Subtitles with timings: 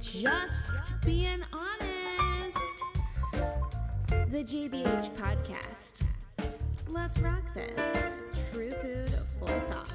[0.00, 2.56] Just being honest.
[4.30, 6.04] The JBH podcast.
[6.88, 8.02] Let's rock this.
[8.50, 9.92] True food, full thought.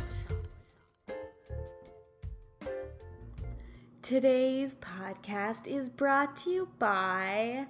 [4.03, 7.65] Today's podcast is brought to you by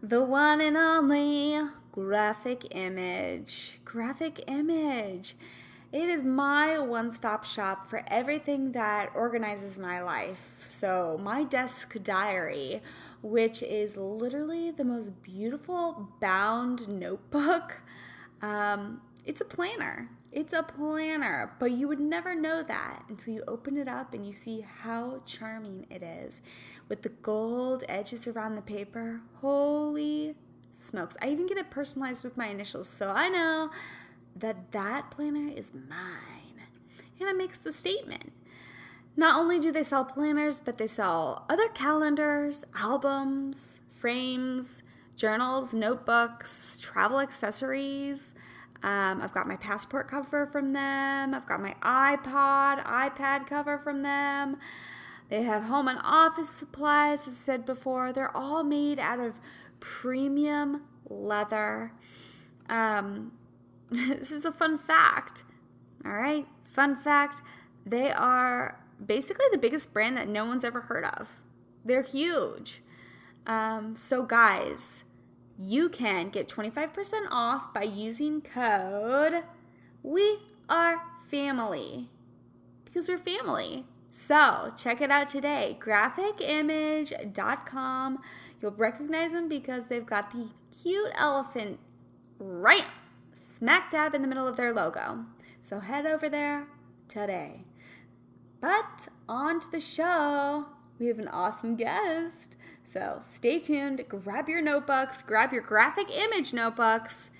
[0.00, 3.80] the one and only Graphic Image.
[3.84, 5.34] Graphic Image.
[5.90, 10.64] It is my one stop shop for everything that organizes my life.
[10.66, 12.82] So, my desk diary,
[13.22, 17.82] which is literally the most beautiful bound notebook.
[18.42, 20.10] Um, it's a planner.
[20.30, 24.26] It's a planner, but you would never know that until you open it up and
[24.26, 26.42] you see how charming it is
[26.88, 29.22] with the gold edges around the paper.
[29.40, 30.36] Holy
[30.72, 31.16] smokes.
[31.22, 33.70] I even get it personalized with my initials, so I know
[34.40, 36.62] that that planner is mine.
[37.20, 38.32] And it makes the statement.
[39.16, 44.84] Not only do they sell planners, but they sell other calendars, albums, frames,
[45.16, 48.34] journals, notebooks, travel accessories.
[48.84, 51.34] Um, I've got my passport cover from them.
[51.34, 54.56] I've got my iPod, iPad cover from them.
[55.28, 58.12] They have home and office supplies, as I said before.
[58.12, 59.34] They're all made out of
[59.80, 61.92] premium leather.
[62.68, 63.32] Um,
[63.90, 65.42] this is a fun fact.
[66.04, 67.40] All right, fun fact.
[67.86, 71.40] They are basically the biggest brand that no one's ever heard of.
[71.84, 72.82] They're huge.
[73.46, 75.04] Um, so, guys,
[75.58, 79.44] you can get 25% off by using code
[80.02, 82.10] We Are Family
[82.84, 83.86] because we're family.
[84.10, 88.18] So, check it out today graphicimage.com.
[88.60, 90.48] You'll recognize them because they've got the
[90.82, 91.78] cute elephant
[92.38, 92.84] right
[93.58, 95.24] smack dab in the middle of their logo.
[95.62, 96.66] So, head over there
[97.08, 97.64] today.
[98.60, 100.66] But on to the show.
[100.98, 102.56] We have an awesome guest.
[102.84, 107.30] So stay tuned, grab your notebooks, grab your graphic image notebooks.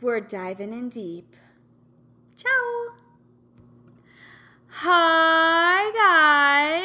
[0.00, 1.34] We're diving in deep.
[2.36, 2.94] Ciao.
[4.68, 5.90] Hi,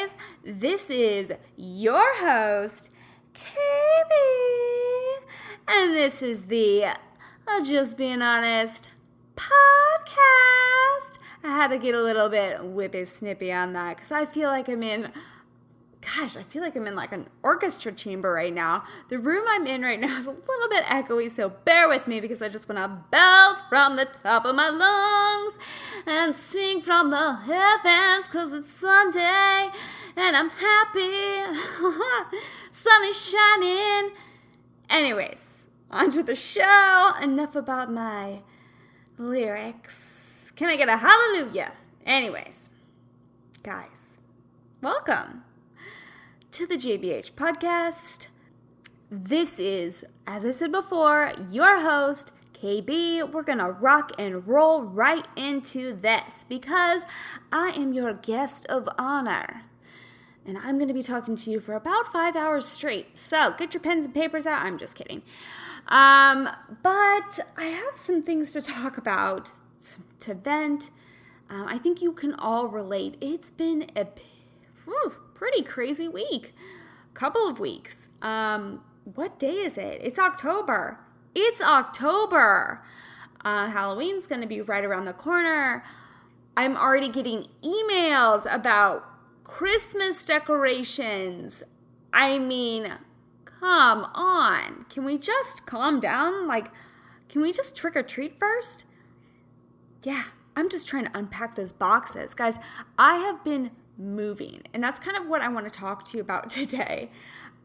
[0.07, 0.15] guys.
[0.43, 2.89] This is your host,
[3.35, 4.09] KB.
[5.67, 6.85] And this is the
[7.53, 8.89] uh, Just Being Honest
[9.35, 11.17] podcast.
[11.43, 14.67] I had to get a little bit whippy snippy on that because I feel like
[14.67, 15.11] I'm in,
[16.01, 18.85] gosh, I feel like I'm in like an orchestra chamber right now.
[19.09, 22.19] The room I'm in right now is a little bit echoey, so bear with me
[22.19, 25.53] because I just want to belt from the top of my lungs
[26.07, 29.69] and sing from the heavens because it's Sunday
[30.15, 31.59] and I'm happy.
[32.71, 34.11] Sun is shining.
[34.89, 35.52] Anyways,
[35.93, 37.13] on to the show.
[37.21, 38.39] Enough about my
[39.17, 40.51] lyrics.
[40.55, 41.73] Can I get a hallelujah?
[42.03, 42.71] Anyways,
[43.61, 44.17] guys,
[44.81, 45.43] welcome
[46.51, 48.27] to the JBH podcast.
[49.11, 53.31] This is, as I said before, your host, KB.
[53.31, 57.05] We're gonna rock and roll right into this because
[57.51, 59.65] I am your guest of honor.
[60.43, 63.15] And I'm gonna be talking to you for about five hours straight.
[63.15, 64.63] So get your pens and papers out.
[64.63, 65.21] I'm just kidding.
[65.87, 66.49] Um,
[66.81, 69.51] but I have some things to talk about
[70.21, 70.91] to vent.
[71.49, 73.17] Um, I think you can all relate.
[73.21, 74.07] It's been a
[74.85, 76.53] whew, pretty crazy week,
[77.13, 78.07] couple of weeks.
[78.21, 79.99] Um, what day is it?
[80.01, 80.99] It's October.
[81.35, 82.81] It's October.
[83.43, 85.83] Uh, Halloween's going to be right around the corner.
[86.55, 89.03] I'm already getting emails about
[89.43, 91.63] Christmas decorations.
[92.13, 92.93] I mean,
[93.63, 94.85] come on.
[94.89, 96.47] Can we just calm down?
[96.47, 96.67] Like,
[97.29, 98.85] can we just trick or treat first?
[100.03, 100.23] yeah,
[100.55, 102.33] I'm just trying to unpack those boxes.
[102.33, 102.57] Guys,
[102.97, 106.21] I have been moving, and that's kind of what I want to talk to you
[106.21, 107.09] about today.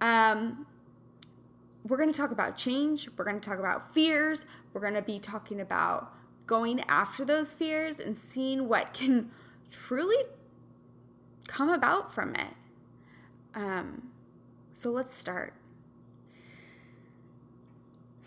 [0.00, 0.66] Um,
[1.84, 5.02] we're going to talk about change, we're going to talk about fears, we're going to
[5.02, 6.12] be talking about
[6.46, 9.30] going after those fears and seeing what can
[9.70, 10.24] truly
[11.46, 12.54] come about from it.
[13.54, 14.10] Um,
[14.72, 15.57] so let's start.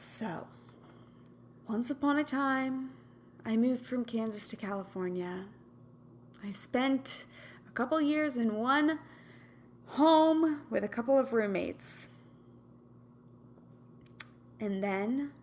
[0.04, 0.48] So,
[1.68, 2.90] once upon a time,
[3.46, 5.46] I moved from Kansas to California.
[6.44, 7.26] I spent
[7.68, 8.98] a couple years in one
[9.86, 12.08] home with a couple of roommates.
[14.60, 15.34] And then,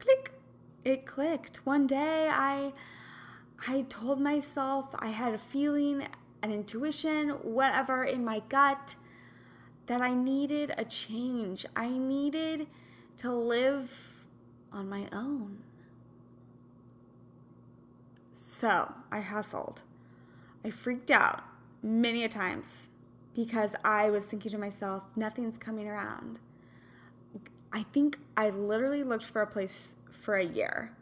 [0.00, 0.32] click,
[0.84, 1.64] it clicked.
[1.64, 2.72] One day I
[3.68, 6.08] I told myself I had a feeling,
[6.42, 8.96] an intuition, whatever in my gut
[9.86, 11.64] that I needed a change.
[11.76, 12.66] I needed
[13.18, 13.90] to live
[14.72, 15.58] on my own.
[18.32, 19.82] So I hustled.
[20.64, 21.42] I freaked out
[21.82, 22.88] many a times.
[23.34, 26.38] because I was thinking to myself, nothing's coming around.
[27.72, 30.92] I think I literally looked for a place for a year.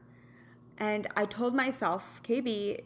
[0.78, 2.80] And I told myself, KB,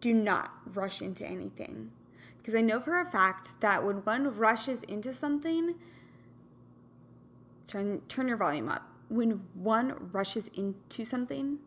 [0.00, 1.92] do not rush into anything.
[2.38, 5.76] Because I know for a fact that when one rushes into something,
[7.70, 8.82] turn, turn your volume up.
[9.08, 11.58] When one rushes into something,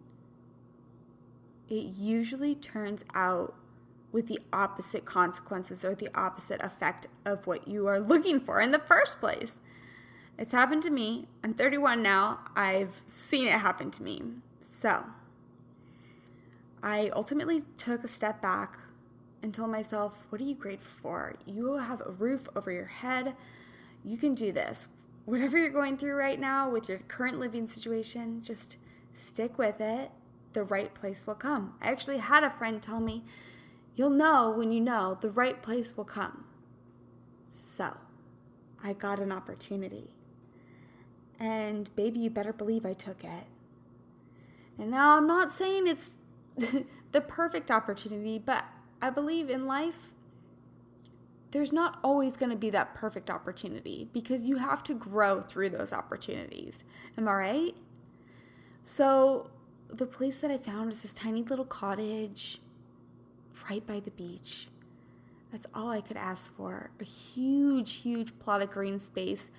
[1.70, 3.56] it usually turns out
[4.12, 8.72] with the opposite consequences or the opposite effect of what you are looking for in
[8.72, 9.60] the first place.
[10.38, 11.28] It's happened to me.
[11.44, 12.40] I'm 31 now.
[12.56, 14.22] I've seen it happen to me.
[14.66, 15.06] So,
[16.82, 18.78] I ultimately took a step back
[19.42, 21.36] and told myself, What are you grateful for?
[21.46, 23.36] You have a roof over your head.
[24.04, 24.88] You can do this.
[25.26, 28.78] Whatever you're going through right now with your current living situation, just
[29.14, 30.12] stick with it.
[30.54, 31.76] The right place will come.
[31.82, 33.24] I actually had a friend tell me,
[33.96, 36.46] You'll know when you know the right place will come.
[37.52, 37.98] So,
[38.84, 40.10] I got an opportunity.
[41.40, 43.46] And baby, you better believe I took it.
[44.80, 46.10] And now I'm not saying it's
[47.12, 48.70] the perfect opportunity, but
[49.02, 50.12] I believe in life,
[51.54, 55.70] there's not always going to be that perfect opportunity because you have to grow through
[55.70, 56.84] those opportunities.
[57.16, 57.76] Am I right?
[58.82, 59.52] So,
[59.88, 62.60] the place that I found is this tiny little cottage
[63.70, 64.68] right by the beach.
[65.52, 66.90] That's all I could ask for.
[67.00, 69.52] A huge, huge plot of green space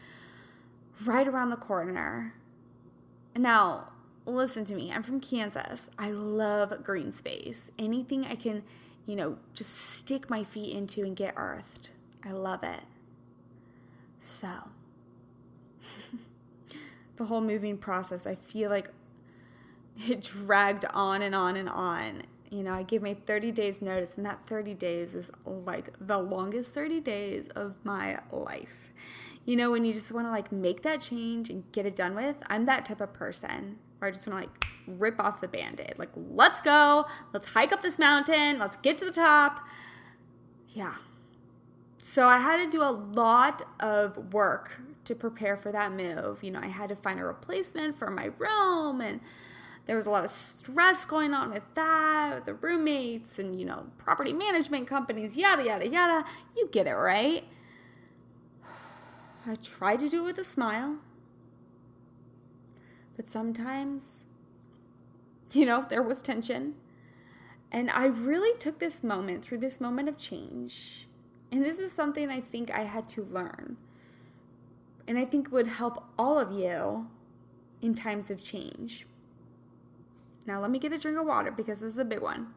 [1.05, 2.35] right around the corner.
[3.37, 3.93] Now,
[4.26, 4.93] listen to me.
[4.93, 5.90] I'm from Kansas.
[5.97, 7.70] I love green space.
[7.79, 8.64] Anything I can,
[9.06, 11.91] you know, just stick my feet into and get earthed.
[12.25, 12.81] I love it.
[14.21, 14.49] So,
[17.17, 18.89] the whole moving process, I feel like
[20.09, 22.23] it dragged on and on and on.
[22.51, 26.19] You know, I gave my 30 days notice, and that 30 days is like the
[26.19, 28.93] longest 30 days of my life.
[29.45, 32.15] You know, when you just want to like make that change and get it done
[32.15, 35.49] with, I'm that type of person where I just want to like rip off the
[35.49, 35.99] band aid.
[35.99, 39.61] Like, let's go, let's hike up this mountain, let's get to the top.
[40.73, 40.95] Yeah.
[42.03, 46.43] So I had to do a lot of work to prepare for that move.
[46.43, 49.21] You know, I had to find a replacement for my room and
[49.87, 53.67] there was a lot of stress going on with that, with the roommates and, you
[53.67, 56.25] know, property management companies, yada, yada, yada.
[56.57, 57.45] You get it, right?
[59.47, 60.97] I tried to do it with a smile.
[63.17, 64.25] But sometimes,
[65.61, 66.75] you know, there was tension.
[67.71, 71.09] And I really took this moment through this moment of change.
[71.51, 73.77] And this is something I think I had to learn.
[75.06, 77.09] And I think would help all of you
[77.81, 79.06] in times of change.
[80.47, 82.49] Now, let me get a drink of water because this is a big one.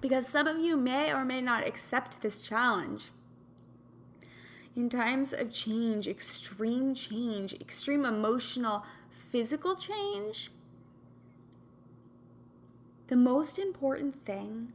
[0.00, 3.10] Because some of you may or may not accept this challenge.
[4.74, 10.50] In times of change, extreme change, extreme emotional, physical change,
[13.08, 14.72] the most important thing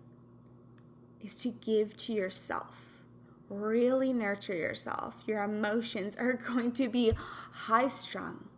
[1.24, 3.04] is to give to yourself.
[3.50, 5.24] Really nurture yourself.
[5.26, 7.14] Your emotions are going to be
[7.52, 8.50] high strung.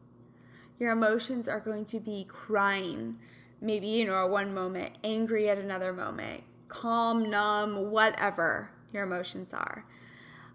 [0.79, 3.17] Your emotions are going to be crying,
[3.61, 9.85] maybe, you know, one moment, angry at another moment, calm, numb, whatever your emotions are.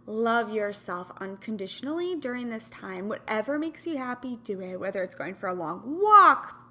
[0.07, 3.09] Love yourself unconditionally during this time.
[3.09, 4.79] Whatever makes you happy, do it.
[4.79, 6.64] Whether it's going for a long walk,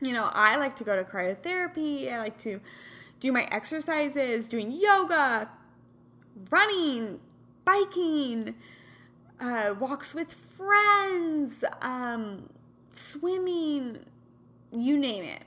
[0.00, 2.60] you know, I like to go to cryotherapy, I like to
[3.20, 5.50] do my exercises, doing yoga,
[6.50, 7.20] running,
[7.64, 8.54] biking,
[9.40, 12.50] uh, walks with friends, um,
[12.92, 14.00] swimming,
[14.72, 15.44] you name it.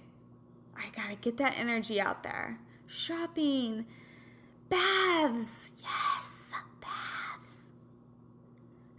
[0.75, 2.59] I gotta get that energy out there.
[2.87, 3.85] Shopping,
[4.69, 6.29] baths, yes
[6.81, 7.67] baths.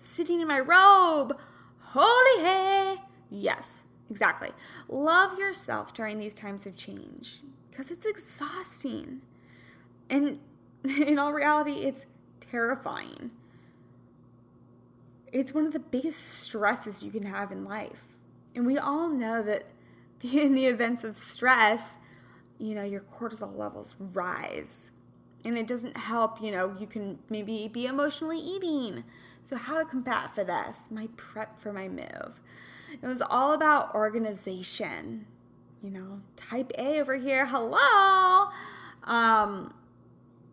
[0.00, 1.36] sitting in my robe.
[1.78, 2.96] Holy hey!
[3.30, 4.50] Yes, exactly.
[4.88, 7.40] Love yourself during these times of change
[7.70, 9.22] because it's exhausting.
[10.08, 10.40] And
[10.84, 12.06] in all reality, it's
[12.40, 13.30] terrifying.
[15.32, 18.04] It's one of the biggest stresses you can have in life.
[18.54, 19.66] And we all know that
[20.22, 21.96] in the events of stress,
[22.58, 24.90] you know, your cortisol levels rise.
[25.44, 29.04] And it doesn't help, you know, you can maybe be emotionally eating
[29.44, 30.82] so, how to combat for this?
[30.90, 32.40] My prep for my move.
[33.02, 35.26] It was all about organization.
[35.82, 38.48] You know, type A over here, hello.
[39.04, 39.74] Um,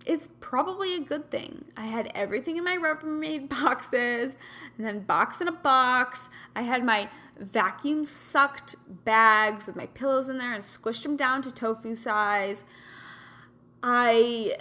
[0.05, 1.65] it's probably a good thing.
[1.75, 4.37] I had everything in my Rubbermaid boxes,
[4.77, 6.29] and then box in a box.
[6.55, 11.41] I had my vacuum sucked bags with my pillows in there and squished them down
[11.41, 12.63] to tofu size.
[13.83, 14.57] I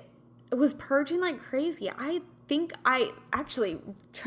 [0.53, 1.91] was purging like crazy.
[1.91, 3.79] I think I actually,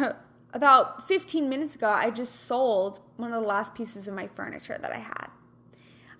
[0.54, 4.78] about 15 minutes ago, I just sold one of the last pieces of my furniture
[4.82, 5.28] that I had.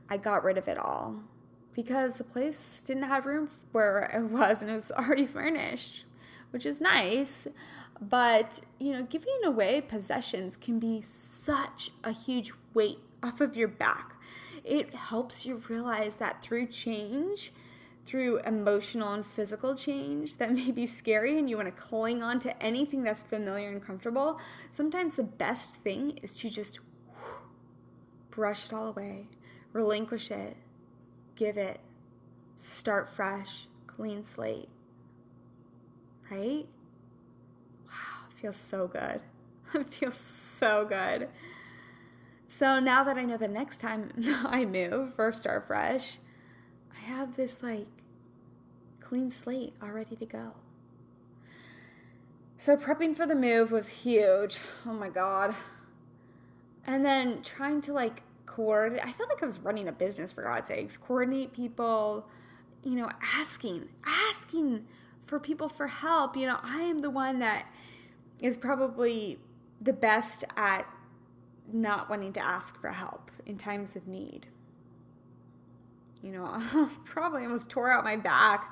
[0.10, 1.22] I got rid of it all
[1.74, 6.06] because the place didn't have room where it was and it was already furnished,
[6.52, 7.48] which is nice.
[8.02, 13.68] But, you know, giving away possessions can be such a huge weight off of your
[13.68, 14.16] back.
[14.64, 17.52] It helps you realize that through change,
[18.10, 22.40] through emotional and physical change that may be scary and you want to cling on
[22.40, 24.40] to anything that's familiar and comfortable,
[24.72, 26.80] sometimes the best thing is to just
[28.32, 29.28] brush it all away,
[29.74, 30.58] relinquish it,
[31.36, 31.80] give it,
[32.58, 34.70] start fresh, clean slate.
[36.32, 36.66] Right?
[37.86, 39.22] Wow, it feels so good.
[39.76, 41.30] It feels so good.
[42.48, 44.12] So now that I know the next time
[44.44, 46.18] I move for Start Fresh,
[46.92, 47.99] I have this like
[49.10, 50.54] clean slate all ready to go.
[52.60, 54.60] So prepping for the move was huge.
[54.86, 55.56] Oh my god.
[56.86, 60.44] And then trying to like coordinate, I felt like I was running a business for
[60.44, 62.28] God's sakes, coordinate people,
[62.84, 64.86] you know, asking, asking
[65.26, 66.38] for people for help.
[66.38, 67.66] You know, I am the one that
[68.44, 69.40] is probably
[69.82, 70.86] the best at
[71.74, 74.46] not wanting to ask for help in times of need.
[76.22, 78.72] You know, probably almost tore out my back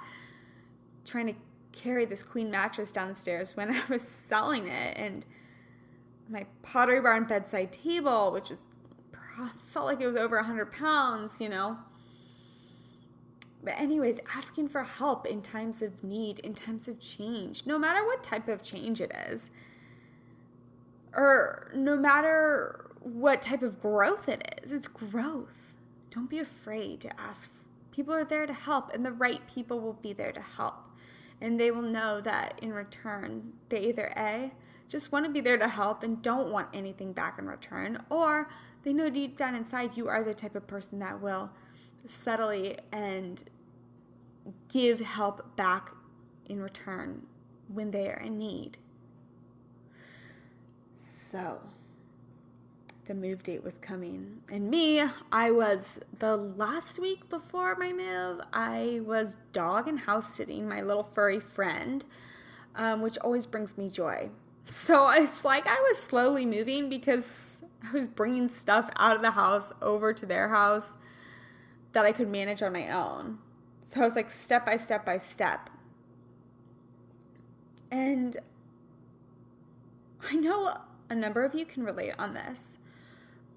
[1.08, 1.36] trying to
[1.72, 5.26] carry this queen mattress downstairs when I was selling it and
[6.30, 8.60] my pottery barn bedside table, which was
[9.72, 11.78] felt like it was over 100 pounds, you know.
[13.64, 18.04] But, anyways, asking for help in times of need, in times of change, no matter
[18.06, 19.50] what type of change it is,
[21.14, 25.74] or no matter what type of growth it is, it's growth.
[26.12, 27.52] Don't be afraid to ask.
[27.92, 30.87] People are there to help, and the right people will be there to help.
[31.40, 34.52] And they will know that in return, they either A,
[34.88, 38.50] just want to be there to help and don't want anything back in return, or
[38.84, 41.52] they know deep down inside you are the type of person that will
[42.06, 43.44] subtly and
[44.70, 45.92] give help back
[46.46, 47.24] in return
[47.68, 48.78] when they are in need.
[51.30, 51.60] So,
[53.08, 54.42] the move date was coming.
[54.50, 60.34] And me, I was the last week before my move, I was dog and house
[60.34, 62.04] sitting my little furry friend,
[62.76, 64.30] um, which always brings me joy.
[64.66, 69.32] So it's like I was slowly moving because I was bringing stuff out of the
[69.32, 70.94] house over to their house
[71.94, 73.40] that I could manage on my own.
[73.90, 75.70] So I was like step by step by step.
[77.90, 78.36] And
[80.30, 80.78] I know
[81.10, 82.77] a number of you can relate on this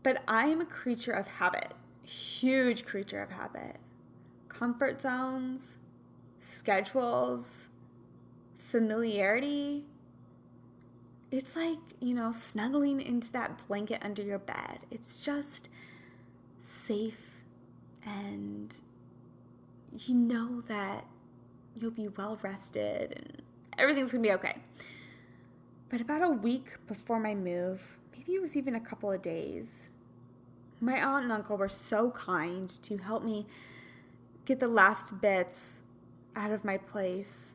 [0.02, 3.76] but I am a creature of habit, huge creature of habit.
[4.48, 5.76] Comfort zones,
[6.40, 7.68] schedules,
[8.58, 9.84] familiarity.
[11.30, 14.80] It's like, you know, snuggling into that blanket under your bed.
[14.90, 15.68] It's just
[16.60, 17.44] safe
[18.04, 18.74] and
[19.92, 21.04] you know that
[21.76, 23.42] you'll be well rested and
[23.78, 24.56] everything's gonna be okay.
[25.90, 29.90] But about a week before my move, maybe it was even a couple of days,
[30.80, 33.46] my aunt and uncle were so kind to help me
[34.44, 35.80] get the last bits
[36.36, 37.54] out of my place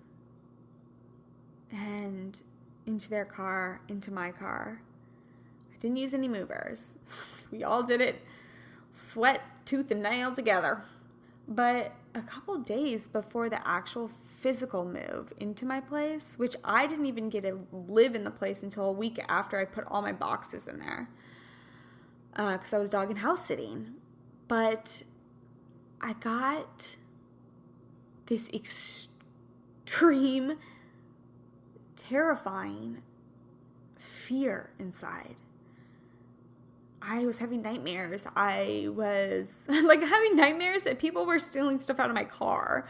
[1.71, 2.41] and
[2.85, 4.81] into their car, into my car.
[5.73, 6.97] I didn't use any movers.
[7.51, 8.21] We all did it
[8.91, 10.81] sweat, tooth, and nail together.
[11.47, 17.05] But a couple days before the actual physical move into my place, which I didn't
[17.05, 20.11] even get to live in the place until a week after I put all my
[20.11, 21.09] boxes in there
[22.35, 23.93] because uh, I was dog and house sitting.
[24.47, 25.03] But
[26.01, 26.97] I got
[28.27, 29.09] this extreme,
[31.95, 33.01] terrifying
[33.97, 35.35] fear inside.
[37.01, 38.25] I was having nightmares.
[38.35, 42.87] I was like having nightmares that people were stealing stuff out of my car.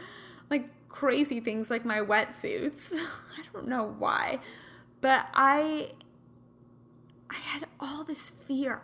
[0.50, 2.92] Like crazy things like my wetsuits.
[2.92, 4.40] I don't know why.
[5.00, 5.90] But I
[7.30, 8.82] I had all this fear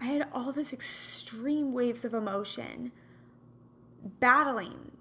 [0.00, 2.92] I had all this extreme waves of emotion
[4.18, 4.92] battling,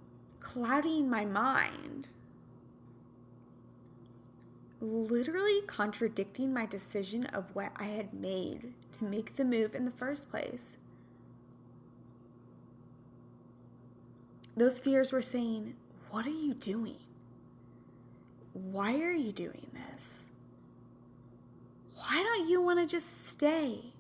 [0.41, 2.09] clouding my mind,
[4.81, 9.91] literally contradicting my decision of what I had made to make the move in the
[9.91, 10.75] first place.
[14.57, 15.75] Those fears were saying,
[16.11, 16.97] What are you doing?
[18.53, 20.25] Why are you doing this?
[21.95, 23.93] Why don't you want to just stay?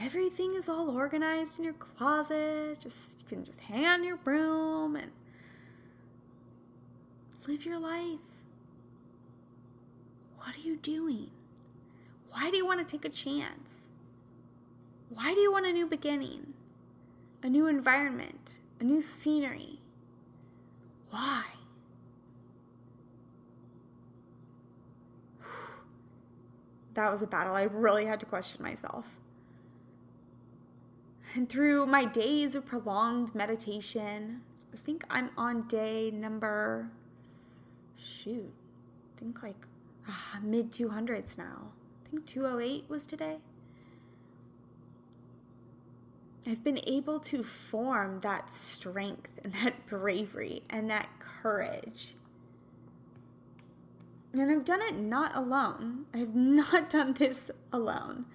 [0.00, 2.78] everything is all organized in your closet.
[2.80, 5.12] Just you can just hang on your broom and
[7.46, 8.18] live your life.
[10.38, 11.30] What are you doing?
[12.30, 13.90] Why do you want to take a chance?
[15.10, 16.54] Why do you want a new beginning?
[17.42, 18.58] A new environment?
[18.80, 19.79] A new scenery?
[21.10, 21.44] Why?
[26.94, 27.54] That was a battle.
[27.54, 29.18] I really had to question myself.
[31.34, 34.42] And through my days of prolonged meditation,
[34.74, 36.90] I think I'm on day number,
[37.96, 38.52] shoot,
[39.16, 39.66] I think like
[40.08, 41.68] uh, mid 200s now.
[42.04, 43.38] I think 208 was today.
[46.46, 52.14] I've been able to form that strength and that bravery and that courage.
[54.32, 56.06] And I've done it not alone.
[56.14, 58.26] I've not done this alone.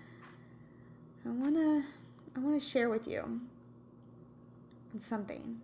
[1.26, 1.84] I want to
[2.36, 3.42] I want to share with you
[5.00, 5.62] something.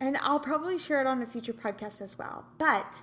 [0.00, 2.46] And I'll probably share it on a future podcast as well.
[2.58, 3.02] But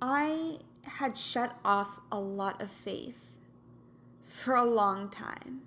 [0.00, 3.33] I had shut off a lot of faith
[4.34, 5.62] for a long time.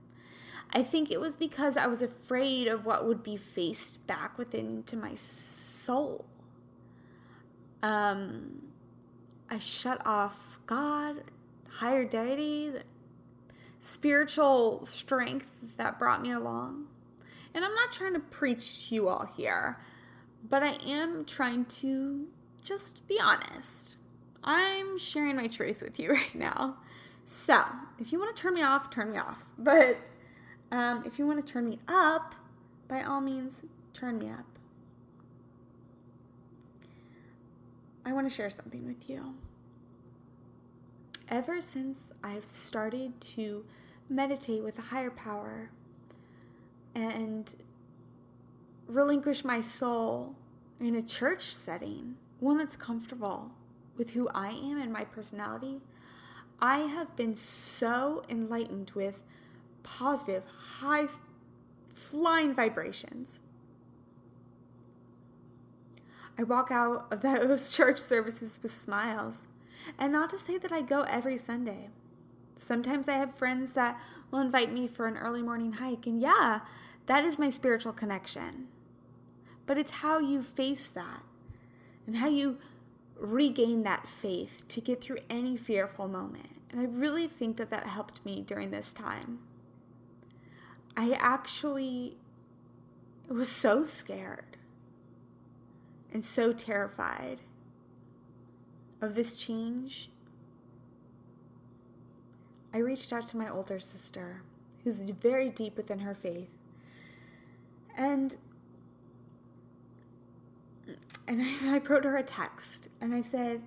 [0.72, 4.84] I think it was because I was afraid of what would be faced back within
[4.84, 6.26] to my soul.
[7.82, 8.64] Um,
[9.50, 11.24] I shut off God,
[11.70, 12.74] higher deity,
[13.80, 16.88] spiritual strength that brought me along.
[17.54, 19.80] And I'm not trying to preach to you all here,
[20.48, 22.28] but I am trying to
[22.62, 23.96] just be honest.
[24.44, 26.76] I'm sharing my truth with you right now.
[27.30, 27.62] So,
[28.00, 29.44] if you want to turn me off, turn me off.
[29.58, 29.98] But
[30.72, 32.36] um, if you want to turn me up,
[32.88, 34.46] by all means, turn me up.
[38.06, 39.36] I want to share something with you.
[41.28, 43.66] Ever since I've started to
[44.10, 45.70] meditate with a higher power
[46.96, 47.54] and
[48.88, 50.34] relinquish my soul
[50.80, 53.52] in a church setting, one that's comfortable
[53.98, 55.82] with who I am and my personality,
[56.60, 59.20] I have been so enlightened with
[59.84, 60.44] positive,
[60.80, 61.08] high
[61.94, 63.40] flying vibrations.
[66.38, 69.44] I walk out of those church services with smiles.
[69.98, 71.90] And not to say that I go every Sunday.
[72.60, 74.00] Sometimes I have friends that
[74.32, 76.62] will invite me for an early morning hike, and yeah,
[77.06, 78.68] that is my spiritual connection.
[79.66, 81.24] But it's how you face that
[82.06, 82.58] and how you
[83.20, 86.50] regain that faith to get through any fearful moment.
[86.70, 89.40] And I really think that that helped me during this time.
[90.96, 92.18] I actually
[93.30, 94.58] was so scared
[96.12, 97.40] and so terrified
[99.02, 100.10] of this change.
[102.74, 104.42] I reached out to my older sister,
[104.84, 106.50] who's very deep within her faith.
[107.98, 108.36] And
[111.28, 113.64] and I, I wrote her a text and I said,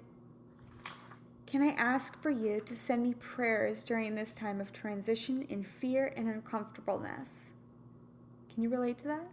[1.47, 5.65] Can I ask for you to send me prayers during this time of transition in
[5.65, 7.51] fear and uncomfortableness?
[8.53, 9.27] Can you relate to that?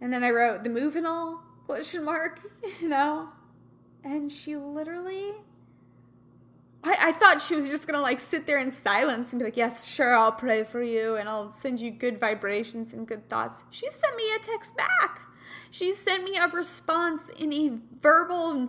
[0.00, 2.40] And then I wrote the move and all question mark,
[2.80, 3.28] you know?
[4.04, 5.34] And she literally
[6.84, 9.56] I, I thought she was just gonna like sit there in silence and be like,
[9.56, 13.64] Yes, sure, I'll pray for you and I'll send you good vibrations and good thoughts.
[13.70, 15.27] She sent me a text back.
[15.70, 18.68] She sent me a response in a verbal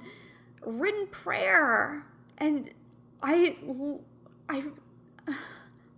[0.65, 2.05] written prayer.
[2.37, 2.71] And
[3.21, 3.57] I,
[4.47, 4.63] I,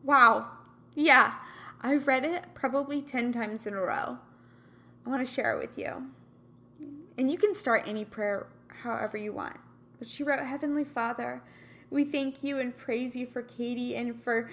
[0.04, 0.48] wow.
[0.96, 1.34] Yeah,
[1.82, 4.18] I've read it probably 10 times in a row.
[5.06, 6.10] I want to share it with you.
[7.18, 8.48] And you can start any prayer
[8.84, 9.58] however you want.
[10.00, 11.42] But she wrote, Heavenly Father,
[11.90, 14.50] we thank you and praise you for Katie and for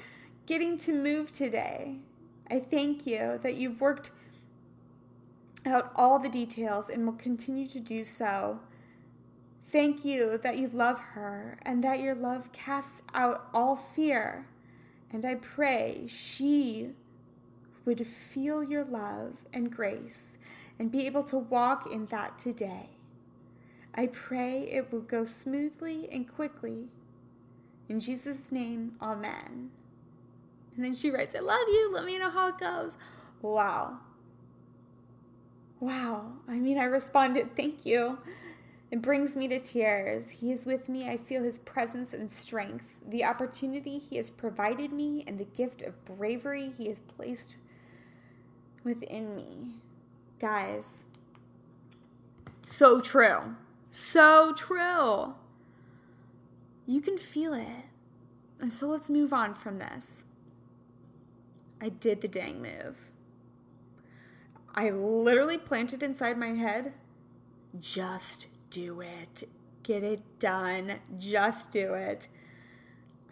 [0.47, 1.97] getting to move today.
[2.51, 4.11] I thank you that you've worked
[5.67, 8.61] out all the details and will continue to do so.
[9.65, 14.47] Thank you that you love her and that your love casts out all fear.
[15.11, 16.91] And I pray she
[17.85, 20.39] would feel your love and grace
[20.79, 22.91] and be able to walk in that today.
[23.95, 26.89] I pray it will go smoothly and quickly.
[27.89, 29.71] In Jesus' name, amen.
[30.77, 31.91] And then she writes, I love you.
[31.93, 32.97] Let me know how it goes.
[33.43, 33.99] Wow.
[35.81, 36.33] Wow.
[36.49, 38.19] I mean, I responded, Thank you.
[38.91, 40.31] It brings me to tears.
[40.31, 41.09] He is with me.
[41.09, 45.83] I feel his presence and strength, the opportunity he has provided me, and the gift
[45.83, 47.57] of bravery he has placed
[48.85, 49.75] within me.
[50.41, 51.05] Guys,
[52.69, 53.57] so true.
[53.91, 55.35] So true.
[56.87, 57.87] You can feel it.
[58.61, 60.23] And so let's move on from this.
[61.81, 63.11] I did the dang move.
[64.79, 66.95] I literally planted inside my head
[67.81, 69.49] just do it.
[69.83, 71.01] Get it done.
[71.19, 72.29] Just do it.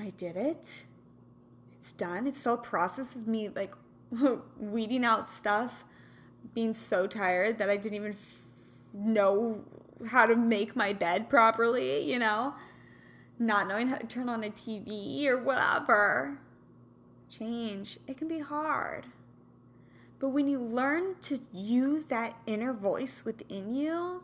[0.01, 0.87] I did it.
[1.79, 2.27] It's done.
[2.27, 3.75] It's still a process of me like
[4.59, 5.85] weeding out stuff,
[6.53, 8.43] being so tired that I didn't even f-
[8.93, 9.65] know
[10.09, 12.55] how to make my bed properly, you know?
[13.39, 16.41] Not knowing how to turn on a TV or whatever.
[17.31, 18.01] Change.
[18.09, 19.07] It can be hard.
[20.19, 24.23] But when you learn to use that inner voice within you,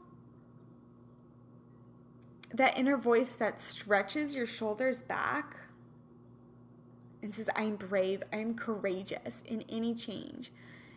[2.55, 5.57] that inner voice that stretches your shoulders back
[7.23, 10.51] and says, I'm brave, I'm courageous in any change,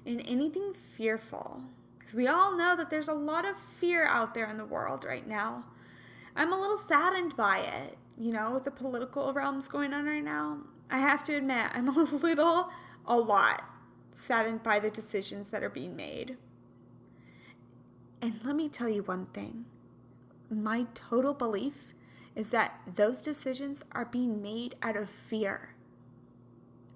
[0.06, 1.62] in anything fearful.
[2.00, 5.06] Because we all know that there's a lot of fear out there in the world
[5.06, 5.66] right now.
[6.36, 10.24] I'm a little saddened by it, you know, with the political realms going on right
[10.24, 10.60] now.
[10.90, 12.70] I have to admit, I'm a little,
[13.06, 13.64] a lot
[14.15, 16.38] saddened by the decisions that are being made.
[18.21, 19.65] And let me tell you one thing
[20.49, 21.93] my total belief
[22.36, 25.73] is that those decisions are being made out of fear.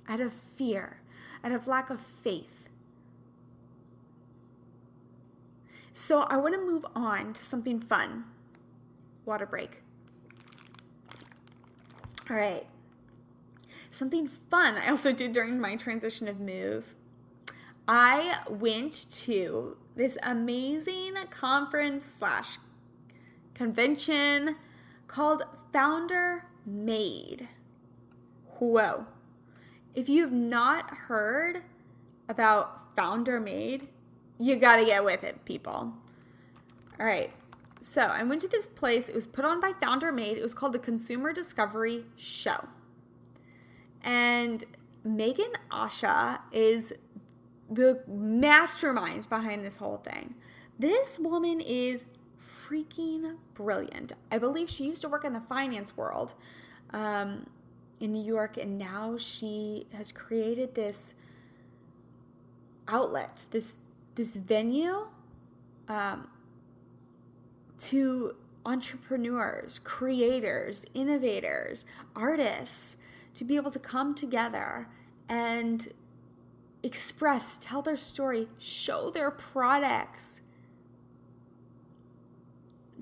[0.08, 1.01] Out of fear,
[1.43, 2.69] out of lack of faith.
[5.93, 8.25] So I want to move on to something fun.
[9.25, 9.82] Water break.
[12.29, 12.65] All right.
[13.91, 16.93] Something fun I also did during my transition of move.
[17.91, 22.60] I went to this amazing conference slash
[23.56, 24.58] convention
[25.08, 25.41] called
[25.73, 27.49] Founder Made.
[28.60, 29.08] Whoa.
[29.95, 31.63] If you have not heard
[32.30, 33.88] about Founder Made,
[34.38, 35.91] you gotta get with it, people.
[36.99, 37.32] All right.
[37.82, 39.10] So I went to this place.
[39.10, 40.38] It was put on by Founder Made.
[40.38, 42.67] It was called the Consumer Discovery Show.
[44.04, 44.63] And
[45.06, 46.93] Meghan Asha is
[47.69, 50.36] the mastermind behind this whole thing.
[50.77, 52.05] This woman is
[52.67, 54.13] freaking brilliant.
[54.32, 56.34] I believe she used to work in the finance world
[56.91, 57.47] um,
[57.99, 61.13] in New York, and now she has created this
[62.88, 63.75] outlet, this
[64.15, 65.08] this venue
[65.88, 66.27] um,
[67.77, 72.97] to entrepreneurs, creators, innovators, artists
[73.34, 74.88] to be able to come together
[75.29, 75.93] and
[76.84, 80.42] express, tell their story, show their products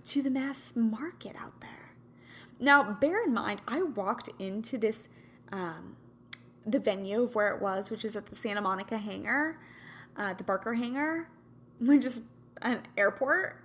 [0.05, 1.93] to the mass market out there.
[2.59, 5.09] Now, bear in mind, I walked into this,
[5.51, 5.97] um,
[6.65, 9.59] the venue of where it was, which is at the Santa Monica hangar,
[10.15, 11.29] uh, the Barker hangar,
[11.79, 12.21] which is
[12.61, 13.63] an airport.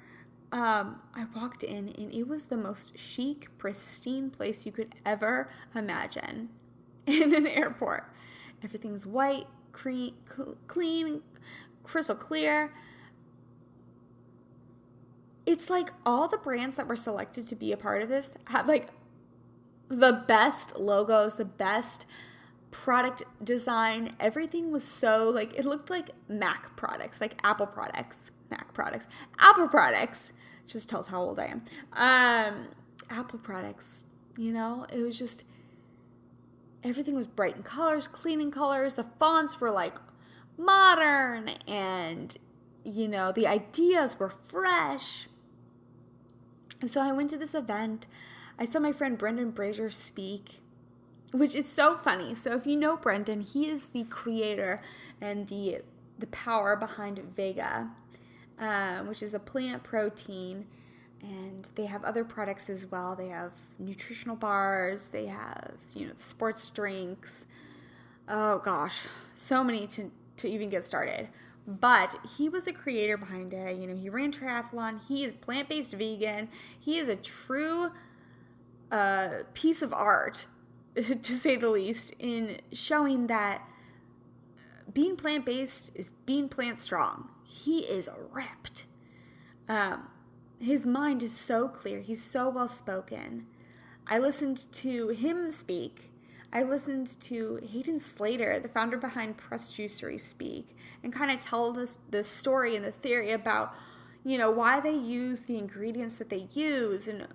[0.50, 5.48] Um, I walked in and it was the most chic, pristine place you could ever
[5.74, 6.50] imagine
[7.06, 8.12] in an airport.
[8.62, 10.14] Everything's white, clean,
[10.66, 11.22] clean
[11.82, 12.72] crystal clear
[15.46, 18.68] it's like all the brands that were selected to be a part of this have
[18.68, 18.88] like
[19.88, 22.06] the best logos, the best
[22.70, 24.14] product design.
[24.18, 29.08] Everything was so like it looked like Mac products, like Apple products, Mac products,
[29.38, 30.32] Apple products.
[30.66, 31.62] Just tells how old I am.
[31.92, 32.68] Um,
[33.10, 34.04] Apple products,
[34.38, 35.44] you know, it was just
[36.84, 38.94] everything was bright in colors, clean in colors.
[38.94, 39.94] The fonts were like
[40.56, 42.36] modern and
[42.84, 45.28] you know, the ideas were fresh.
[46.80, 48.06] And so I went to this event.
[48.58, 50.60] I saw my friend Brendan Brazier speak,
[51.30, 52.34] which is so funny.
[52.34, 54.80] So if you know Brendan, he is the creator
[55.20, 55.82] and the
[56.18, 57.90] the power behind Vega,
[58.58, 60.66] um, which is a plant protein,
[61.22, 63.14] and they have other products as well.
[63.14, 65.08] They have nutritional bars.
[65.08, 67.46] They have you know the sports drinks.
[68.28, 71.28] Oh gosh, so many to to even get started
[71.66, 73.76] but he was a creator behind it.
[73.76, 75.00] You know, he ran triathlon.
[75.06, 76.48] He is plant based vegan.
[76.78, 77.92] He is a true
[78.90, 80.46] uh, piece of art,
[80.96, 83.62] to say the least, in showing that
[84.92, 87.28] being plant based is being plant strong.
[87.44, 88.86] He is ripped.
[89.68, 90.08] Um,
[90.62, 92.00] his mind is so clear.
[92.00, 93.46] He's so well spoken.
[94.06, 96.12] I listened to him speak
[96.52, 101.72] I listened to Hayden Slater, the founder behind Pressed Juicery, speak and kind of tell
[101.72, 103.74] this the story and the theory about,
[104.22, 107.26] you know, why they use the ingredients that they use and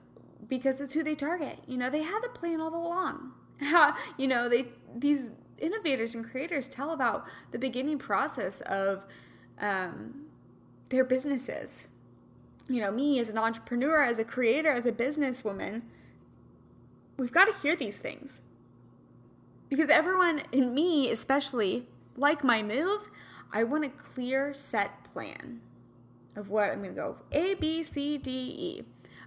[0.48, 1.58] because it's who they target.
[1.66, 3.32] You know, they had the plan all along.
[4.18, 9.04] you know, they these innovators and creators tell about the beginning process of
[9.60, 10.28] um,
[10.90, 11.88] their businesses.
[12.70, 15.84] You know, me as an entrepreneur, as a creator, as a businesswoman,
[17.18, 18.42] we've got to hear these things
[19.70, 23.10] because everyone, in me especially, like my move,
[23.52, 25.62] I want a clear set plan
[26.36, 28.84] of what I'm going to go A, B, C, D, E.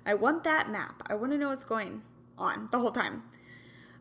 [0.07, 1.03] I want that map.
[1.07, 2.03] I want to know what's going
[2.39, 3.23] on the whole time.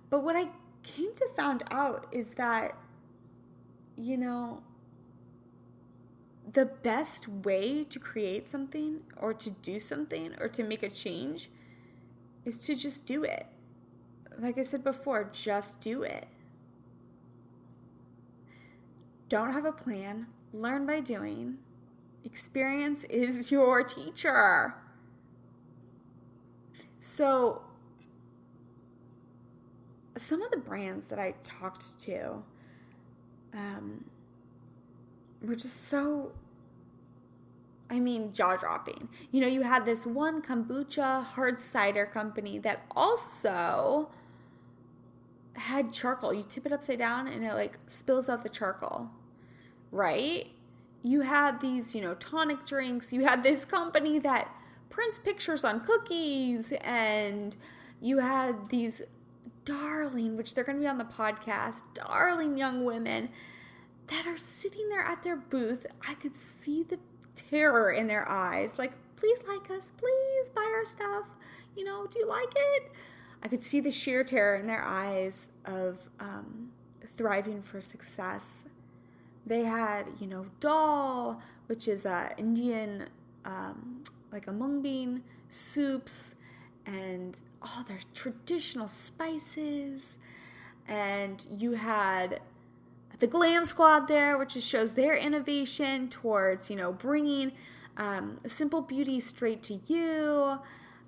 [0.10, 0.48] But what I
[0.84, 2.78] came to found out is that,
[3.98, 4.64] you know,
[6.54, 11.50] the best way to create something or to do something or to make a change
[12.46, 13.46] is to just do it.
[14.38, 16.28] Like I said before, just do it.
[19.28, 21.58] Don't have a plan, learn by doing.
[22.24, 24.76] Experience is your teacher.
[27.02, 27.62] So,
[30.18, 32.44] some of the brands that I talked to
[33.54, 34.06] um,
[35.42, 36.32] were just so,
[37.90, 39.10] I mean, jaw dropping.
[39.32, 44.10] You know, you had this one kombucha hard cider company that also
[45.54, 46.34] had charcoal.
[46.34, 49.10] You tip it upside down and it like spills out the charcoal,
[49.92, 50.48] right?
[51.02, 53.14] You had these, you know, tonic drinks.
[53.14, 54.54] You had this company that
[54.90, 57.56] prints pictures on cookies and
[58.02, 59.02] you had these
[59.66, 63.30] darling, which they're going to be on the podcast, darling young women
[64.10, 65.86] that are sitting there at their booth.
[66.08, 67.00] I could see the
[67.36, 68.78] terror in their eyes.
[68.78, 71.26] Like, please like us, please buy our stuff.
[71.76, 72.92] You know, do you like it?
[73.42, 76.72] I could see the sheer terror in their eyes of um,
[77.16, 78.66] thriving for success.
[79.46, 83.08] They had, you know, dal, which is a Indian,
[83.46, 86.36] um, like a mung bean soups,
[86.86, 90.18] and all their traditional spices.
[90.88, 92.42] And you had
[93.20, 97.52] the Glam Squad there, which just shows their innovation towards, you know, bringing
[97.98, 100.60] um, simple beauty straight to you.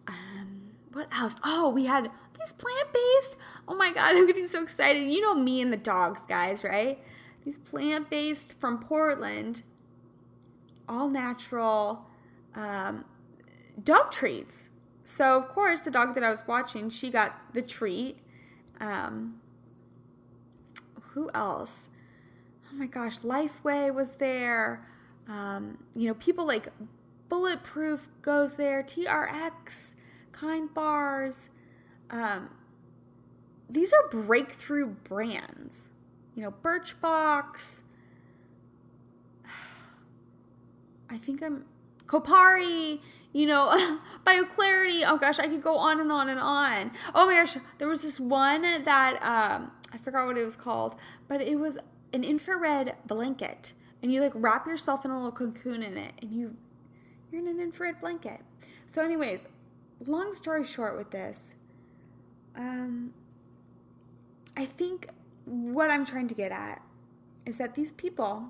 [0.07, 1.35] Um, what else?
[1.43, 3.37] Oh, we had these plant based.
[3.67, 5.07] Oh my God, I'm getting so excited.
[5.07, 6.99] You know me and the dogs, guys, right?
[7.45, 9.63] These plant based from Portland,
[10.87, 12.05] all natural
[12.53, 13.05] um,
[13.81, 14.69] dog treats.
[15.05, 18.17] So, of course, the dog that I was watching, she got the treat.
[18.79, 19.41] Um,
[21.13, 21.87] who else?
[22.71, 24.85] Oh my gosh, Lifeway was there.
[25.27, 26.69] Um, you know, people like
[27.27, 29.93] Bulletproof goes there, TRX,
[30.31, 31.49] Kind Bars.
[32.09, 32.49] Um,
[33.69, 35.89] these are breakthrough brands.
[36.35, 37.81] You know, Birchbox.
[41.09, 41.65] I think I'm
[42.05, 42.99] Kopari,
[43.33, 45.03] you know, BioClarity.
[45.05, 46.91] Oh gosh, I could go on and on and on.
[47.13, 50.95] Oh my gosh, there was this one that um, I forgot what it was called,
[51.27, 51.77] but it was
[52.13, 56.31] an infrared blanket, and you like wrap yourself in a little cocoon in it, and
[56.31, 56.55] you
[57.31, 58.41] you're in an infrared blanket.
[58.87, 59.41] So, anyways,
[60.05, 61.55] long story short, with this,
[62.55, 63.13] um,
[64.57, 65.07] I think
[65.45, 66.81] what I'm trying to get at
[67.45, 68.49] is that these people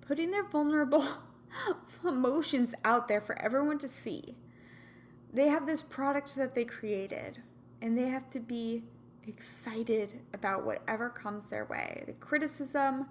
[0.00, 1.06] putting their vulnerable
[2.04, 4.36] emotions out there for everyone to see.
[5.32, 7.42] They have this product that they created,
[7.80, 8.84] and they have to be
[9.28, 13.06] excited about whatever comes their way the criticism,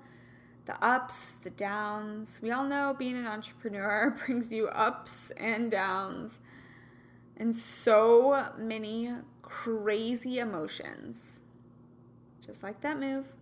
[0.65, 2.39] the ups, the downs.
[2.41, 6.39] We all know being an entrepreneur brings you ups and downs
[7.37, 11.39] and so many crazy emotions.
[12.45, 13.35] Just like that move.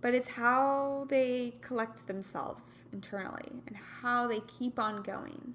[0.00, 5.54] But it's how they collect themselves internally and how they keep on going.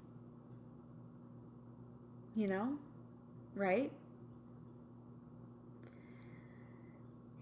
[2.34, 2.78] You know?
[3.54, 3.92] Right?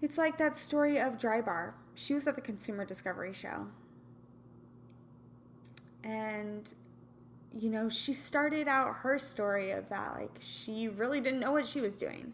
[0.01, 1.73] It's like that story of Drybar.
[1.93, 3.67] She was at the Consumer Discovery Show.
[6.03, 6.73] And,
[7.51, 10.15] you know, she started out her story of that.
[10.15, 12.33] Like, she really didn't know what she was doing.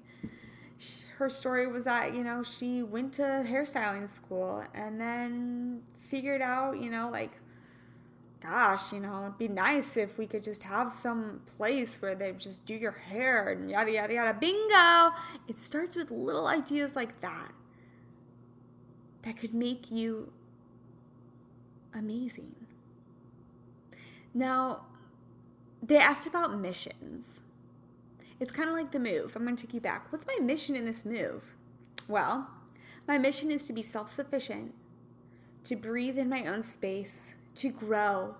[1.18, 6.80] Her story was that, you know, she went to hairstyling school and then figured out,
[6.80, 7.32] you know, like,
[8.42, 12.32] gosh, you know, it'd be nice if we could just have some place where they
[12.34, 14.38] just do your hair and yada, yada, yada.
[14.40, 15.16] Bingo!
[15.50, 17.52] It starts with little ideas like that
[19.28, 20.32] that could make you
[21.94, 22.56] amazing.
[24.34, 24.86] Now,
[25.84, 27.42] they asked about missions.
[28.40, 29.36] It's kind of like the move.
[29.36, 30.14] I'm going to take you back.
[30.14, 31.54] What's my mission in this move?
[32.08, 32.48] Well,
[33.06, 34.74] my mission is to be self sufficient,
[35.66, 38.36] to breathe in my own space, to grow,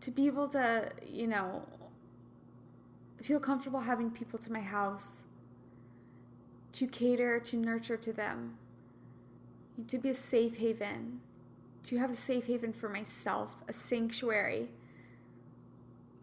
[0.00, 1.62] to be able to, you know,
[3.22, 5.22] feel comfortable having people to my house,
[6.72, 8.58] to cater, to nurture to them,
[9.86, 11.20] to be a safe haven,
[11.84, 14.68] to have a safe haven for myself, a sanctuary,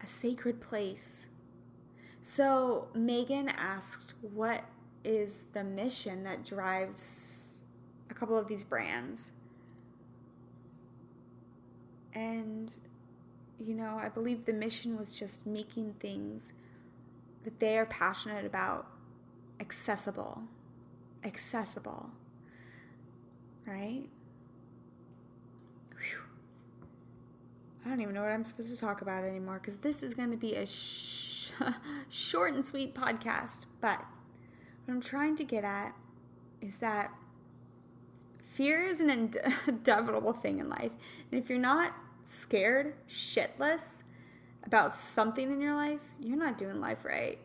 [0.02, 1.26] a sacred place.
[2.22, 4.64] So Megan asked, What
[5.04, 7.58] is the mission that drives
[8.08, 9.32] a couple of these brands?
[12.12, 12.72] And,
[13.58, 16.52] you know, I believe the mission was just making things
[17.44, 18.86] that they are passionate about
[19.60, 20.42] accessible.
[21.24, 22.10] Accessible.
[23.66, 24.08] Right?
[25.92, 26.20] Whew.
[27.84, 30.30] I don't even know what I'm supposed to talk about anymore because this is going
[30.30, 31.52] to be a sh-
[32.08, 33.66] short and sweet podcast.
[33.80, 33.98] But
[34.84, 35.94] what I'm trying to get at
[36.60, 37.12] is that
[38.42, 39.10] fear is an
[39.66, 40.92] inevitable thing in life.
[41.30, 44.02] And if you're not scared shitless
[44.64, 47.38] about something in your life, you're not doing life right.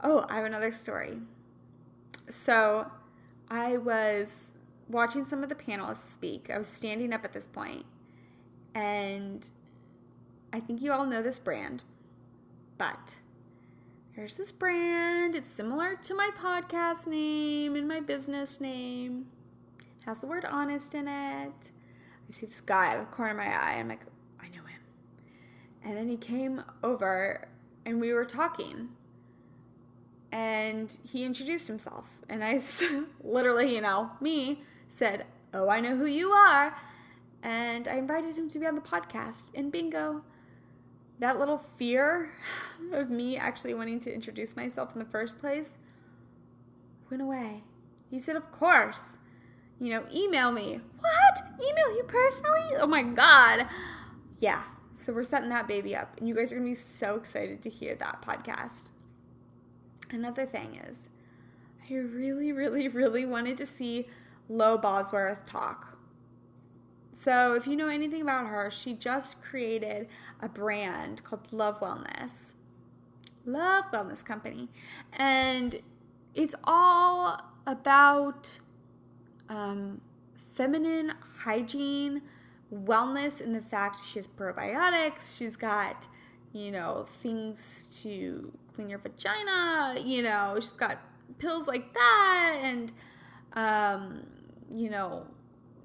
[0.00, 1.18] Oh, I have another story.
[2.30, 2.90] So
[3.48, 4.50] I was
[4.88, 6.50] watching some of the panelists speak.
[6.52, 7.84] I was standing up at this point,
[8.74, 9.48] and
[10.52, 11.84] I think you all know this brand,
[12.78, 13.16] but
[14.16, 15.36] there's this brand.
[15.36, 19.26] It's similar to my podcast name and my business name.
[20.00, 21.72] It has the word honest in it.
[22.28, 23.76] I see this guy of the corner of my eye.
[23.78, 24.00] I'm like,
[24.40, 24.80] I know him.
[25.84, 27.48] And then he came over
[27.86, 28.88] and we were talking.
[30.32, 32.08] And he introduced himself.
[32.28, 32.60] And I
[33.22, 36.76] literally, you know, me said, Oh, I know who you are.
[37.42, 39.52] And I invited him to be on the podcast.
[39.54, 40.22] And bingo,
[41.18, 42.30] that little fear
[42.92, 45.76] of me actually wanting to introduce myself in the first place
[47.10, 47.62] went away.
[48.10, 49.16] He said, Of course.
[49.80, 50.80] You know, email me.
[50.98, 51.44] What?
[51.60, 52.76] Email you personally?
[52.80, 53.68] Oh my God.
[54.38, 54.62] Yeah.
[54.96, 56.18] So we're setting that baby up.
[56.18, 58.90] And you guys are going to be so excited to hear that podcast.
[60.10, 61.08] Another thing is,
[61.88, 64.08] I really, really, really wanted to see
[64.48, 65.98] Lo Bosworth talk.
[67.20, 70.08] So, if you know anything about her, she just created
[70.40, 72.54] a brand called Love Wellness.
[73.44, 74.68] Love Wellness Company.
[75.12, 75.82] And
[76.34, 78.60] it's all about
[79.48, 80.00] um,
[80.54, 82.22] feminine hygiene,
[82.72, 85.36] wellness, and the fact she has probiotics.
[85.36, 86.06] She's got,
[86.52, 89.96] you know, things to clean your vagina.
[90.00, 90.98] You know, she's got
[91.38, 92.92] pills like that, and,
[93.54, 94.26] um,
[94.70, 95.26] you know,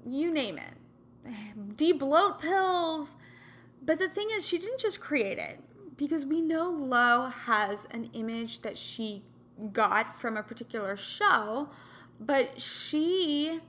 [0.06, 0.74] you name it
[1.76, 3.14] de-bloat pills.
[3.82, 5.60] But the thing is, she didn't just create it
[5.96, 9.22] because we know Lo has an image that she
[9.72, 11.68] got from a particular show,
[12.18, 13.60] but she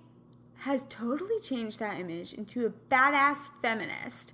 [0.60, 4.34] has totally changed that image into a badass feminist.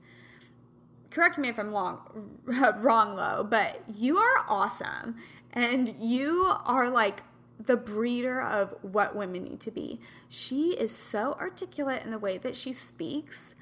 [1.10, 5.16] Correct me if I'm wrong, wrong, Lo, but you are awesome,
[5.52, 7.24] and you are like
[7.66, 10.00] the breeder of what women need to be.
[10.30, 13.56] She is so articulate in the way that she speaks.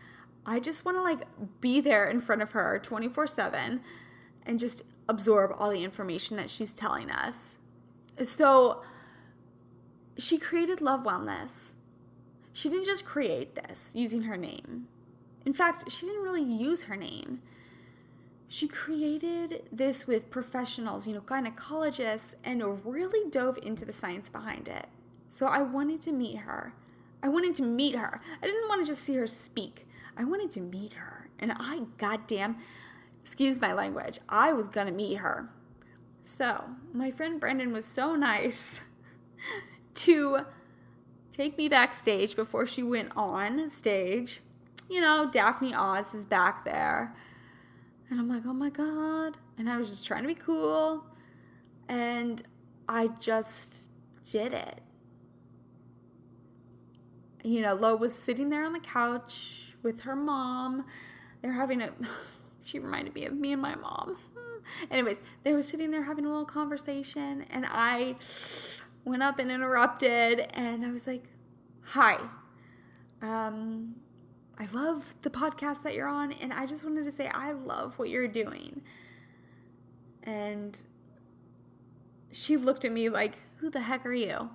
[0.45, 1.25] I just want to like
[1.61, 3.81] be there in front of her 24 7
[4.45, 7.57] and just absorb all the information that she's telling us.
[8.23, 8.83] So
[10.17, 11.73] she created Love Wellness.
[12.51, 14.87] She didn't just create this using her name.
[15.45, 17.41] In fact, she didn't really use her name
[18.51, 24.67] she created this with professionals, you know, gynecologists, and really dove into the science behind
[24.67, 24.87] it.
[25.29, 26.73] So I wanted to meet her.
[27.21, 28.19] I wanted to meet her.
[28.41, 29.87] I didn't want to just see her speak.
[30.17, 31.29] I wanted to meet her.
[31.37, 32.57] And I, goddamn,
[33.21, 35.49] excuse my language, I was gonna meet her.
[36.23, 38.81] So my friend Brendan was so nice
[39.93, 40.39] to
[41.31, 44.41] take me backstage before she went on stage.
[44.89, 47.15] You know, Daphne Oz is back there
[48.09, 49.37] and I'm like, oh my God.
[49.57, 51.05] And I was just trying to be cool.
[51.87, 52.41] And
[52.87, 53.91] I just
[54.29, 54.81] did it.
[57.43, 60.85] You know, Lo was sitting there on the couch with her mom.
[61.41, 61.91] They're having a,
[62.63, 64.17] she reminded me of me and my mom.
[64.91, 68.15] Anyways, they were sitting there having a little conversation, and I
[69.05, 71.23] went up and interrupted, and I was like,
[71.81, 72.19] hi.
[73.21, 73.95] Um,
[74.59, 77.97] I love the podcast that you're on, and I just wanted to say I love
[77.97, 78.81] what you're doing.
[80.23, 80.81] And
[82.31, 84.49] she looked at me like, Who the heck are you?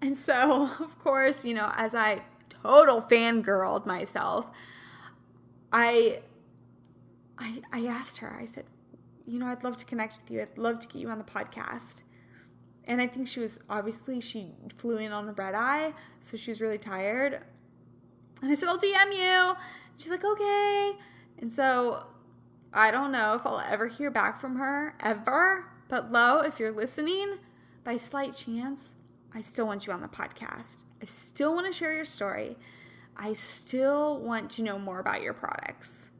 [0.00, 2.22] And so, of course, you know, as I
[2.62, 4.50] total fangirled myself,
[5.72, 6.20] I
[7.38, 8.64] I I asked her, I said,
[9.26, 10.40] you know, I'd love to connect with you.
[10.42, 12.02] I'd love to get you on the podcast.
[12.84, 16.50] And I think she was obviously she flew in on a red eye, so she
[16.50, 17.42] was really tired.
[18.42, 19.54] And I said, I'll DM you.
[19.96, 20.92] she's like, okay.
[21.38, 22.04] And so
[22.72, 25.70] I don't know if I'll ever hear back from her ever.
[25.88, 27.38] But Lo, if you're listening,
[27.84, 28.94] by slight chance,
[29.32, 30.84] I still want you on the podcast.
[31.00, 32.56] I still want to share your story.
[33.16, 36.10] I still want to know more about your products.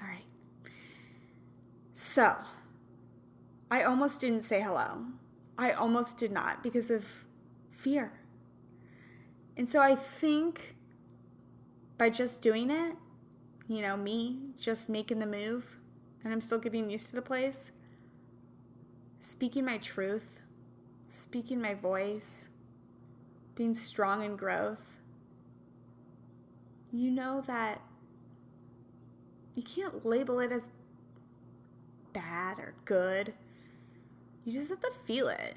[0.00, 0.24] All right.
[1.94, 2.36] So,
[3.70, 5.06] I almost didn't say hello.
[5.58, 7.24] I almost did not because of
[7.70, 8.12] fear.
[9.56, 10.76] And so I think
[11.98, 12.94] by just doing it,
[13.68, 15.76] you know, me just making the move,
[16.22, 17.70] and I'm still getting used to the place,
[19.18, 20.40] speaking my truth,
[21.08, 22.48] speaking my voice,
[23.54, 25.00] being strong in growth,
[26.92, 27.80] you know that
[29.54, 30.68] you can't label it as
[32.12, 33.34] bad or good.
[34.44, 35.56] You just have to feel it.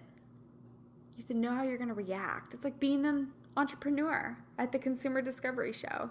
[1.16, 2.54] You have to know how you're going to react.
[2.54, 3.28] It's like being an
[3.58, 6.10] entrepreneur at the Consumer Discovery Show.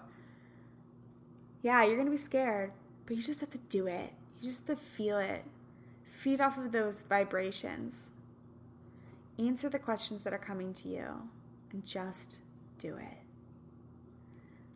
[1.61, 2.71] Yeah, you're going to be scared,
[3.05, 4.13] but you just have to do it.
[4.39, 5.43] You just have to feel it.
[6.09, 8.11] Feed off of those vibrations.
[9.37, 11.29] Answer the questions that are coming to you
[11.71, 12.37] and just
[12.77, 13.17] do it.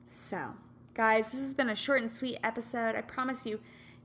[0.08, 0.54] So,
[0.94, 2.96] guys, this has been a short and sweet episode.
[2.96, 3.60] I promise you,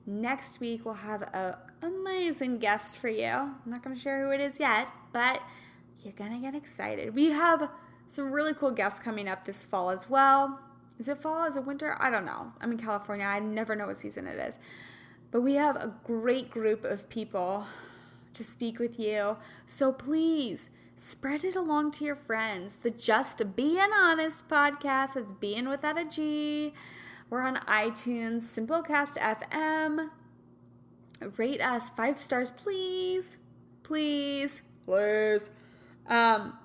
[0.07, 3.27] next week we'll have an amazing guest for you.
[3.27, 5.43] I'm not going to share who it is yet, but
[6.03, 7.15] you're going to get excited.
[7.15, 7.71] We have
[8.09, 10.61] some really cool guests coming up this fall as well.
[10.99, 11.45] Is it fall?
[11.45, 11.97] Is it winter?
[12.01, 12.53] I don't know.
[12.61, 13.27] I'm in California.
[13.27, 14.59] I never know what season it is.
[15.31, 17.67] But we have a great group of people
[18.35, 19.37] to speak with you.
[19.67, 22.77] So please spread it along to your friends.
[22.77, 25.17] The Just Being Honest podcast.
[25.17, 26.73] It's being without a G.
[27.31, 30.09] We're on iTunes, Simplecast FM.
[31.37, 33.37] Rate us five stars, please.
[33.83, 34.61] Please.
[34.87, 35.51] Please.
[36.09, 36.58] Um,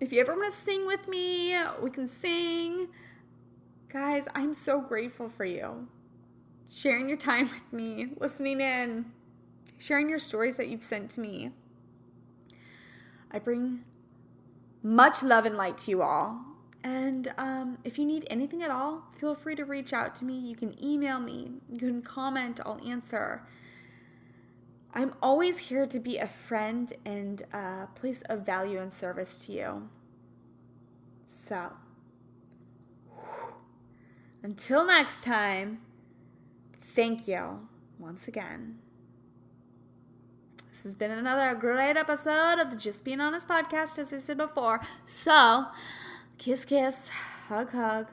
[0.00, 2.88] if you ever want to sing with me, we can sing.
[3.88, 5.88] Guys, I'm so grateful for you.
[6.68, 9.06] Sharing your time with me, listening in,
[9.78, 11.52] sharing your stories that you've sent to me.
[13.30, 13.84] I bring
[14.82, 16.40] much love and light to you all.
[16.84, 20.38] And um, if you need anything at all, feel free to reach out to me.
[20.38, 23.42] You can email me, you can comment, I'll answer.
[24.96, 29.52] I'm always here to be a friend and a place of value and service to
[29.52, 29.90] you.
[31.26, 31.72] So,
[34.42, 35.82] until next time,
[36.80, 37.68] thank you
[37.98, 38.78] once again.
[40.70, 44.38] This has been another great episode of the Just Being Honest podcast, as I said
[44.38, 44.80] before.
[45.04, 45.66] So,
[46.38, 47.10] kiss, kiss,
[47.48, 48.06] hug, hug.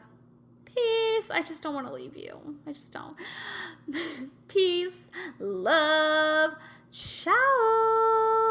[0.65, 1.29] Peace.
[1.31, 2.57] I just don't want to leave you.
[2.67, 3.15] I just don't.
[4.49, 5.07] Peace.
[5.39, 6.55] Love.
[6.93, 8.42] Ciao!